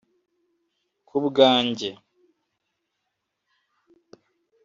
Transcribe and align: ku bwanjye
ku 1.07 1.17
bwanjye 1.25 1.89